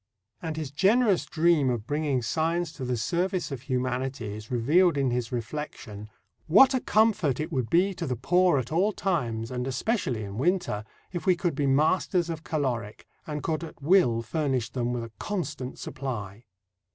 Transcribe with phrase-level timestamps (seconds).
[0.41, 5.11] And his generous dream of bringing science to the service of humanity is revealed in
[5.11, 6.09] his reflection:
[6.47, 10.39] What a comfort it would be to the poor at all times, and especially in
[10.39, 15.03] winter, if we could be masters of caloric, and could at will furnish them with
[15.03, 16.45] a constant supply!